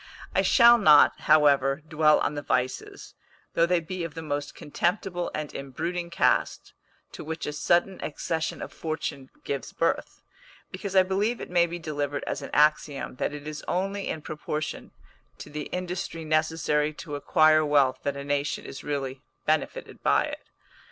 I 0.33 0.41
shall 0.41 0.79
not, 0.79 1.19
however, 1.29 1.83
dwell 1.87 2.19
on 2.21 2.33
the 2.33 2.41
vices, 2.41 3.13
though 3.53 3.67
they 3.67 3.79
be 3.79 4.03
of 4.03 4.15
the 4.15 4.23
most 4.23 4.55
contemptible 4.55 5.29
and 5.35 5.53
embruting 5.53 6.09
cast, 6.09 6.73
to 7.11 7.23
which 7.23 7.45
a 7.45 7.53
sudden 7.53 7.99
accession 8.01 8.63
of 8.63 8.73
fortune 8.73 9.29
gives 9.43 9.71
birth, 9.71 10.23
because 10.71 10.95
I 10.95 11.03
believe 11.03 11.39
it 11.39 11.51
may 11.51 11.67
be 11.67 11.77
delivered 11.77 12.23
as 12.25 12.41
an 12.41 12.49
axiom, 12.51 13.17
that 13.17 13.31
it 13.31 13.45
is 13.47 13.63
only 13.67 14.07
in 14.07 14.23
proportion 14.23 14.89
to 15.37 15.51
the 15.51 15.65
industry 15.67 16.25
necessary 16.25 16.93
to 16.95 17.13
acquire 17.15 17.63
wealth 17.63 17.99
that 18.01 18.17
a 18.17 18.23
nation 18.23 18.65
is 18.65 18.83
really 18.83 19.21
benefited 19.45 20.01
by 20.01 20.23
it. 20.23 20.49